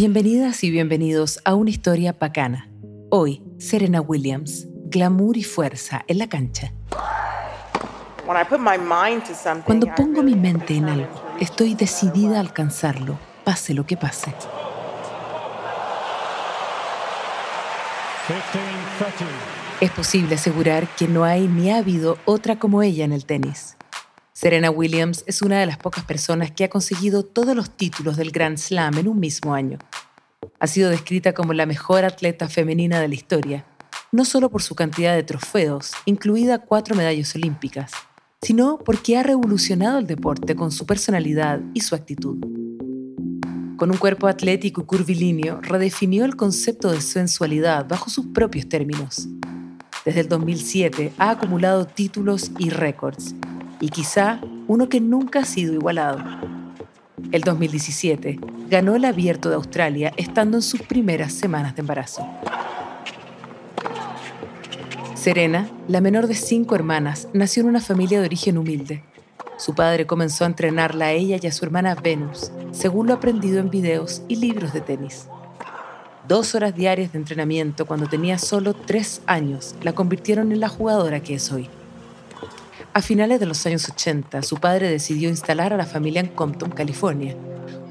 Bienvenidas 0.00 0.62
y 0.62 0.70
bienvenidos 0.70 1.40
a 1.44 1.56
una 1.56 1.70
historia 1.70 2.12
bacana. 2.12 2.70
Hoy, 3.10 3.42
Serena 3.58 4.00
Williams, 4.00 4.68
glamour 4.84 5.36
y 5.36 5.42
fuerza 5.42 6.04
en 6.06 6.18
la 6.18 6.28
cancha. 6.28 6.72
Cuando 9.66 9.92
pongo 9.96 10.22
mi 10.22 10.36
mente 10.36 10.76
en 10.76 10.84
algo, 10.84 11.08
estoy 11.40 11.74
decidida 11.74 12.36
a 12.36 12.40
alcanzarlo, 12.42 13.18
pase 13.42 13.74
lo 13.74 13.86
que 13.86 13.96
pase. 13.96 14.32
Es 19.80 19.90
posible 19.90 20.36
asegurar 20.36 20.86
que 20.94 21.08
no 21.08 21.24
hay 21.24 21.48
ni 21.48 21.72
ha 21.72 21.78
habido 21.78 22.18
otra 22.24 22.56
como 22.60 22.84
ella 22.84 23.04
en 23.04 23.12
el 23.12 23.26
tenis. 23.26 23.77
Serena 24.40 24.70
Williams 24.70 25.24
es 25.26 25.42
una 25.42 25.58
de 25.58 25.66
las 25.66 25.78
pocas 25.78 26.04
personas 26.04 26.52
que 26.52 26.62
ha 26.62 26.70
conseguido 26.70 27.24
todos 27.24 27.56
los 27.56 27.76
títulos 27.76 28.16
del 28.16 28.30
Grand 28.30 28.56
Slam 28.56 28.96
en 28.96 29.08
un 29.08 29.18
mismo 29.18 29.52
año. 29.52 29.78
Ha 30.60 30.68
sido 30.68 30.90
descrita 30.90 31.32
como 31.34 31.54
la 31.54 31.66
mejor 31.66 32.04
atleta 32.04 32.48
femenina 32.48 33.00
de 33.00 33.08
la 33.08 33.16
historia, 33.16 33.64
no 34.12 34.24
solo 34.24 34.48
por 34.48 34.62
su 34.62 34.76
cantidad 34.76 35.16
de 35.16 35.24
trofeos, 35.24 35.90
incluida 36.04 36.60
cuatro 36.60 36.94
medallas 36.94 37.34
olímpicas, 37.34 37.90
sino 38.40 38.78
porque 38.78 39.16
ha 39.16 39.24
revolucionado 39.24 39.98
el 39.98 40.06
deporte 40.06 40.54
con 40.54 40.70
su 40.70 40.86
personalidad 40.86 41.60
y 41.74 41.80
su 41.80 41.96
actitud. 41.96 42.38
Con 43.76 43.90
un 43.90 43.96
cuerpo 43.96 44.28
atlético 44.28 44.82
y 44.82 44.84
curvilíneo, 44.84 45.60
redefinió 45.62 46.24
el 46.24 46.36
concepto 46.36 46.92
de 46.92 47.00
sensualidad 47.00 47.88
bajo 47.88 48.08
sus 48.08 48.26
propios 48.26 48.68
términos. 48.68 49.26
Desde 50.04 50.20
el 50.20 50.28
2007 50.28 51.12
ha 51.18 51.30
acumulado 51.30 51.88
títulos 51.88 52.52
y 52.56 52.70
récords, 52.70 53.34
y 53.80 53.88
quizá 53.88 54.40
uno 54.66 54.88
que 54.88 55.00
nunca 55.00 55.40
ha 55.40 55.44
sido 55.44 55.74
igualado. 55.74 56.22
El 57.32 57.42
2017 57.42 58.38
ganó 58.70 58.96
el 58.96 59.04
Abierto 59.04 59.48
de 59.48 59.56
Australia 59.56 60.12
estando 60.16 60.56
en 60.56 60.62
sus 60.62 60.82
primeras 60.82 61.32
semanas 61.32 61.74
de 61.74 61.80
embarazo. 61.80 62.26
Serena, 65.14 65.68
la 65.88 66.00
menor 66.00 66.26
de 66.26 66.34
cinco 66.34 66.74
hermanas, 66.74 67.28
nació 67.32 67.62
en 67.62 67.68
una 67.68 67.80
familia 67.80 68.20
de 68.20 68.26
origen 68.26 68.56
humilde. 68.56 69.02
Su 69.56 69.74
padre 69.74 70.06
comenzó 70.06 70.44
a 70.44 70.46
entrenarla 70.46 71.06
a 71.06 71.12
ella 71.12 71.38
y 71.42 71.46
a 71.46 71.52
su 71.52 71.64
hermana 71.64 71.96
Venus, 71.96 72.52
según 72.70 73.08
lo 73.08 73.14
aprendido 73.14 73.58
en 73.58 73.70
videos 73.70 74.22
y 74.28 74.36
libros 74.36 74.72
de 74.72 74.80
tenis. 74.80 75.26
Dos 76.28 76.54
horas 76.54 76.74
diarias 76.74 77.12
de 77.12 77.18
entrenamiento 77.18 77.84
cuando 77.84 78.06
tenía 78.06 78.38
solo 78.38 78.74
tres 78.74 79.20
años 79.26 79.74
la 79.82 79.92
convirtieron 79.92 80.52
en 80.52 80.60
la 80.60 80.68
jugadora 80.68 81.20
que 81.20 81.34
es 81.34 81.50
hoy. 81.50 81.68
A 82.94 83.02
finales 83.02 83.38
de 83.38 83.46
los 83.46 83.64
años 83.66 83.88
80, 83.88 84.42
su 84.42 84.56
padre 84.56 84.90
decidió 84.90 85.28
instalar 85.28 85.72
a 85.72 85.76
la 85.76 85.86
familia 85.86 86.20
en 86.20 86.28
Compton, 86.28 86.70
California, 86.70 87.36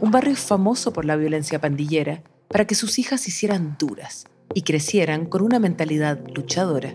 un 0.00 0.10
barrio 0.10 0.34
famoso 0.36 0.92
por 0.92 1.04
la 1.04 1.16
violencia 1.16 1.60
pandillera, 1.60 2.22
para 2.48 2.66
que 2.66 2.74
sus 2.74 2.98
hijas 2.98 3.28
hicieran 3.28 3.76
duras 3.78 4.26
y 4.54 4.62
crecieran 4.62 5.26
con 5.26 5.42
una 5.42 5.58
mentalidad 5.58 6.18
luchadora. 6.34 6.94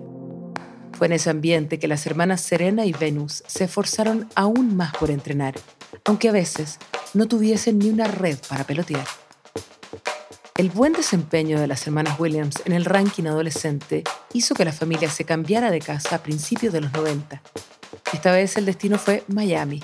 Fue 0.94 1.07
en 1.07 1.13
ese 1.13 1.29
ambiente 1.29 1.77
que 1.77 1.88
las 1.88 2.05
hermanas 2.05 2.41
Serena 2.41 2.85
y 2.85 2.91
Venus 2.91 3.44
se 3.47 3.66
esforzaron 3.66 4.27
aún 4.35 4.75
más 4.75 4.94
por 4.94 5.11
entrenar, 5.11 5.55
aunque 6.05 6.29
a 6.29 6.33
veces 6.33 6.79
no 7.13 7.27
tuviesen 7.27 7.79
ni 7.79 7.89
una 7.89 8.07
red 8.07 8.38
para 8.49 8.63
pelotear. 8.63 9.05
El 10.57 10.69
buen 10.69 10.94
desempeño 10.94 11.59
de 11.59 11.67
las 11.67 11.85
hermanas 11.88 12.19
Williams 12.19 12.61
en 12.66 12.73
el 12.73 12.85
ranking 12.85 13.25
adolescente 13.25 14.03
hizo 14.33 14.53
que 14.53 14.66
la 14.66 14.73
familia 14.73 15.09
se 15.09 15.23
cambiara 15.23 15.72
de 15.72 15.79
casa 15.79 16.16
a 16.16 16.23
principios 16.23 16.73
de 16.73 16.81
los 16.81 16.91
90 16.94 17.41
esta 18.14 18.31
vez 18.31 18.58
el 18.58 18.66
destino 18.66 18.98
fue 18.98 19.23
Miami. 19.28 19.81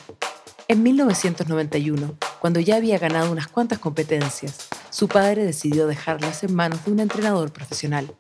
En 0.67 0.83
1991, 0.83 2.15
cuando 2.39 2.59
ya 2.59 2.75
había 2.75 2.99
ganado 2.99 3.31
unas 3.31 3.47
cuantas 3.47 3.79
competencias, 3.79 4.67
su 4.89 5.07
padre 5.07 5.45
decidió 5.45 5.87
dejarlas 5.87 6.43
en 6.43 6.53
manos 6.53 6.83
de 6.83 6.91
un 6.91 6.99
entrenador 6.99 7.53
profesional, 7.53 8.13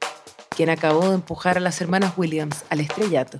quien 0.49 0.69
acabó 0.69 1.09
de 1.09 1.15
empujar 1.15 1.57
a 1.57 1.61
las 1.61 1.81
hermanas 1.81 2.13
Williams 2.17 2.63
al 2.69 2.79
estrellato. 2.79 3.39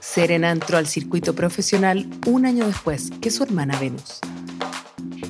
Serena 0.00 0.50
entró 0.50 0.78
al 0.78 0.88
circuito 0.88 1.34
profesional 1.34 2.08
un 2.26 2.44
año 2.44 2.66
después 2.66 3.10
que 3.20 3.30
su 3.30 3.44
hermana 3.44 3.78
Venus. 3.78 4.18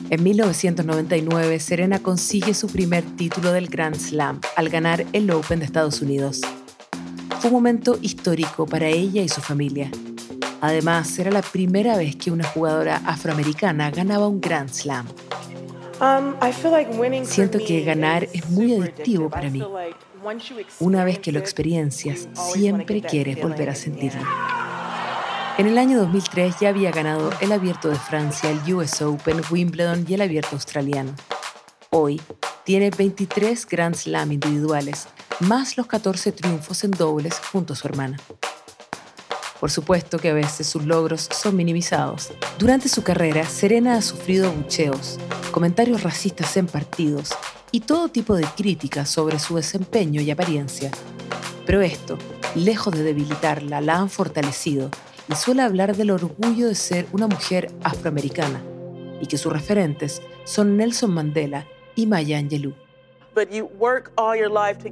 En 0.09 0.23
1999, 0.23 1.61
Serena 1.61 1.99
consigue 1.99 2.55
su 2.55 2.69
primer 2.69 3.05
título 3.17 3.53
del 3.53 3.69
Grand 3.69 3.97
Slam 3.97 4.41
al 4.57 4.71
ganar 4.71 5.05
el 5.13 5.31
Open 5.31 5.59
de 5.59 5.67
Estados 5.67 6.01
Unidos. 6.01 6.41
Fue 7.41 7.51
un 7.51 7.55
momento 7.55 7.99
histórico 8.01 8.67
para 8.67 8.89
ella 8.89 9.21
y 9.21 9.29
su 9.29 9.43
familia, 9.43 9.91
Además, 10.61 11.19
era 11.19 11.31
la 11.31 11.43
primera 11.43 11.97
vez 11.97 12.17
que 12.17 12.31
una 12.31 12.45
jugadora 12.45 13.01
afroamericana 13.07 13.91
ganaba 13.91 14.27
un 14.27 14.41
Grand 14.41 14.71
Slam. 14.71 15.07
Um, 16.01 16.35
Siento 17.25 17.59
que 17.59 17.83
ganar 17.83 18.25
es 18.33 18.49
muy 18.51 18.75
adictivo 18.75 19.29
para 19.29 19.51
mí. 19.51 19.63
Una 20.81 21.05
vez 21.05 21.19
que 21.19 21.33
lo 21.33 21.39
experiencias, 21.39 22.29
siempre 22.53 23.03
quieres 23.03 23.41
volver 23.41 23.71
a 23.71 23.75
sentirlo. 23.75 24.23
En 25.59 25.67
el 25.67 25.77
año 25.77 25.99
2003 25.99 26.61
ya 26.61 26.69
había 26.69 26.93
ganado 26.93 27.31
el 27.41 27.51
Abierto 27.51 27.89
de 27.89 27.97
Francia, 27.97 28.51
el 28.51 28.75
US 28.75 29.03
Open, 29.03 29.43
Wimbledon 29.51 30.07
y 30.09 30.15
el 30.15 30.21
Abierto 30.21 30.51
Australiano. 30.53 31.13
Hoy 31.91 32.21
tiene 32.65 32.91
23 32.91 33.67
Grand 33.67 33.97
Slam 33.97 34.31
individuales, 34.33 35.09
más 35.41 35.77
los 35.77 35.87
14 35.87 36.31
triunfos 36.31 36.85
en 36.85 36.93
dobles 36.93 37.41
junto 37.51 37.73
a 37.73 37.77
su 37.77 37.89
hermana. 37.89 38.19
Por 39.61 39.71
supuesto 39.71 40.19
que 40.19 40.31
a 40.31 40.35
veces 40.35 40.67
sus 40.67 40.85
logros 40.85 41.29
son 41.33 41.57
minimizados. 41.57 42.31
Durante 42.59 42.89
su 42.89 43.03
carrera, 43.03 43.45
Serena 43.45 43.95
ha 43.97 44.03
sufrido 44.03 44.53
bucheos, 44.53 45.19
comentarios 45.51 46.03
racistas 46.03 46.57
en 46.57 46.67
partidos 46.67 47.31
y 47.73 47.81
todo 47.81 48.09
tipo 48.09 48.37
de 48.37 48.45
críticas 48.45 49.11
sobre 49.11 49.39
su 49.39 49.57
desempeño 49.57 50.21
y 50.21 50.31
apariencia. 50.31 50.91
Pero 51.67 51.83
esto, 51.83 52.19
lejos 52.55 52.95
de 52.95 53.03
debilitarla, 53.03 53.81
la 53.81 53.97
han 53.97 54.11
fortalecido 54.11 54.91
y 55.29 55.35
suele 55.35 55.63
hablar 55.63 55.97
del 55.97 56.13
orgullo 56.13 56.69
de 56.69 56.75
ser 56.75 57.07
una 57.13 57.27
mujer 57.27 57.71
afroamericana 57.83 58.63
y 59.21 59.27
que 59.27 59.39
sus 59.39 59.53
referentes 59.53 60.23
son 60.45 60.77
Nelson 60.77 61.13
Mandela 61.13 61.67
y 61.97 62.07
Maya 62.07 62.39
Angelou. 62.39 62.75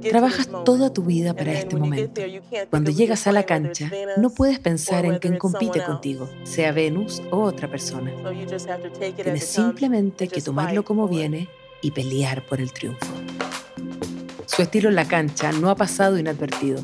Trabajas 0.09 0.49
toda 0.65 0.93
tu 0.93 1.03
vida 1.03 1.33
para 1.33 1.53
este 1.53 1.75
momento. 1.75 2.21
Cuando 2.69 2.91
llegas 2.91 3.27
a 3.27 3.31
la 3.31 3.43
cancha, 3.43 3.91
no 4.17 4.29
puedes 4.29 4.59
pensar 4.59 5.05
en 5.05 5.19
quien 5.19 5.37
compite 5.37 5.83
contigo, 5.83 6.29
sea 6.43 6.71
Venus 6.71 7.21
o 7.31 7.41
otra 7.41 7.69
persona. 7.69 8.11
Tienes 9.15 9.45
simplemente 9.45 10.27
que 10.27 10.41
tomarlo 10.41 10.83
como 10.83 11.07
viene 11.07 11.49
y 11.81 11.91
pelear 11.91 12.45
por 12.45 12.59
el 12.61 12.71
triunfo. 12.71 13.13
Su 14.45 14.61
estilo 14.61 14.89
en 14.89 14.95
la 14.95 15.07
cancha 15.07 15.51
no 15.51 15.69
ha 15.69 15.75
pasado 15.75 16.17
inadvertido. 16.17 16.81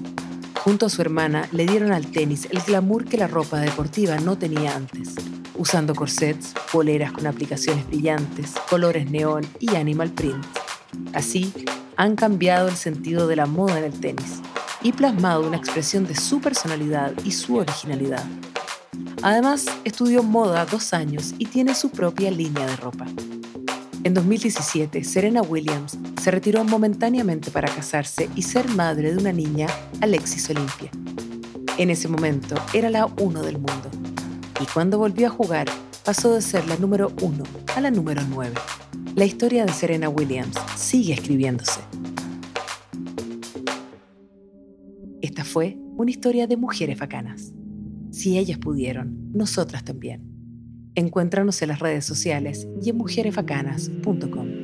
Junto 0.64 0.86
a 0.86 0.90
su 0.90 1.02
hermana 1.02 1.50
le 1.52 1.66
dieron 1.66 1.92
al 1.92 2.08
tenis 2.08 2.48
el 2.52 2.62
glamour 2.62 3.06
que 3.06 3.18
la 3.18 3.28
ropa 3.28 3.60
deportiva 3.60 4.18
no 4.18 4.38
tenía 4.38 4.76
antes, 4.76 5.16
usando 5.56 5.94
corsets, 5.96 6.54
poleras 6.72 7.12
con 7.12 7.28
aplicaciones 7.28 7.86
brillantes, 7.88 8.52
colores 8.70 9.10
neón 9.10 9.46
y 9.60 9.76
animal 9.76 10.12
print. 10.12 10.63
Así, 11.14 11.54
han 11.96 12.16
cambiado 12.16 12.68
el 12.68 12.76
sentido 12.76 13.28
de 13.28 13.36
la 13.36 13.46
moda 13.46 13.78
en 13.78 13.86
el 13.86 14.00
tenis 14.00 14.42
y 14.82 14.92
plasmado 14.92 15.48
una 15.48 15.58
expresión 15.58 16.06
de 16.06 16.16
su 16.16 16.42
personalidad 16.42 17.14
y 17.24 17.32
su 17.32 17.58
originalidad. 17.58 18.24
Además, 19.22 19.66
estudió 19.86 20.24
moda 20.24 20.66
dos 20.66 20.94
años 20.94 21.34
y 21.38 21.46
tiene 21.46 21.76
su 21.76 21.90
propia 21.90 22.30
línea 22.30 22.66
de 22.66 22.76
ropa. 22.76 23.06
En 24.04 24.14
2017, 24.14 25.04
Serena 25.06 25.42
Williams 25.42 25.98
se 26.22 26.30
retiró 26.30 26.64
momentáneamente 26.66 27.52
para 27.52 27.74
casarse 27.74 28.30
y 28.36 28.42
ser 28.42 28.68
madre 28.70 29.14
de 29.14 29.18
una 29.18 29.32
niña, 29.32 29.68
Alexis 30.02 30.50
Olympia. 30.50 30.92
En 31.78 31.90
ese 31.90 32.10
momento 32.10 32.56
era 32.74 32.90
la 32.90 33.06
uno 33.06 33.42
del 33.42 33.58
mundo 33.58 33.90
y 34.60 34.66
cuando 34.66 34.98
volvió 34.98 35.28
a 35.28 35.32
jugar 35.32 35.68
pasó 36.04 36.34
de 36.34 36.42
ser 36.42 36.68
la 36.68 36.76
número 36.76 37.12
uno 37.22 37.44
a 37.76 37.82
la 37.82 37.92
número 37.92 38.22
nueve. 38.30 38.56
La 39.16 39.26
historia 39.26 39.64
de 39.64 39.72
Serena 39.72 40.10
Williams 40.10 40.56
sigue 40.76 41.14
escribiéndose. 41.14 41.82
Esta 45.22 45.44
fue 45.44 45.78
una 45.98 46.10
historia 46.10 46.48
de 46.48 46.58
mujeres 46.58 46.98
bacanas. 46.98 47.54
Si 48.10 48.40
ellas 48.40 48.58
pudieron, 48.58 49.32
nosotras 49.32 49.84
también. 49.84 50.24
Encuéntranos 50.96 51.62
en 51.62 51.70
las 51.70 51.80
redes 51.80 52.06
sociales 52.06 52.68
y 52.82 52.90
en 52.90 52.98
mujeresbacanas.com. 52.98 54.63